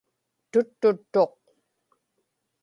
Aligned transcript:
tuttuttuq 0.51 1.35